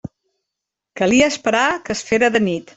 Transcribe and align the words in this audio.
Calia 1.01 1.29
esperar 1.33 1.69
que 1.85 1.97
es 1.99 2.05
fera 2.11 2.35
de 2.39 2.47
nit. 2.51 2.69